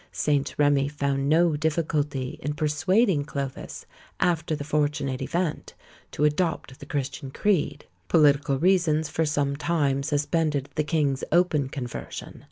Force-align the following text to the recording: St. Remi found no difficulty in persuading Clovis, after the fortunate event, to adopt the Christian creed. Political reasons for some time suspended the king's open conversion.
St. 0.11 0.55
Remi 0.57 0.87
found 0.87 1.29
no 1.29 1.55
difficulty 1.55 2.39
in 2.41 2.55
persuading 2.55 3.23
Clovis, 3.25 3.85
after 4.19 4.55
the 4.55 4.63
fortunate 4.63 5.21
event, 5.21 5.75
to 6.09 6.23
adopt 6.23 6.79
the 6.79 6.87
Christian 6.87 7.29
creed. 7.29 7.85
Political 8.07 8.57
reasons 8.57 9.09
for 9.09 9.27
some 9.27 9.55
time 9.55 10.01
suspended 10.01 10.69
the 10.73 10.83
king's 10.83 11.23
open 11.31 11.69
conversion. 11.69 12.39